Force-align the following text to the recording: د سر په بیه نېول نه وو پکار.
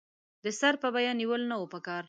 د 0.43 0.45
سر 0.59 0.73
په 0.81 0.87
بیه 0.93 1.13
نېول 1.19 1.41
نه 1.49 1.55
وو 1.59 1.71
پکار. 1.73 1.99